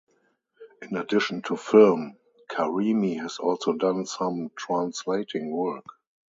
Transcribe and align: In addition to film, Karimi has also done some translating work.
In 0.81 0.97
addition 0.97 1.43
to 1.43 1.55
film, 1.55 2.17
Karimi 2.49 3.19
has 3.21 3.37
also 3.37 3.73
done 3.73 4.07
some 4.07 4.49
translating 4.57 5.51
work. 5.55 5.85